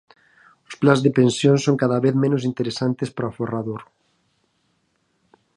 Os 0.69 0.75
plans 0.81 1.01
de 1.05 1.11
pensións 1.19 1.61
son 1.65 1.75
cada 1.83 2.01
vez 2.05 2.15
menos 2.23 2.41
interesantes 2.49 3.09
para 3.15 3.27
o 3.27 3.31
aforrador. 3.31 3.81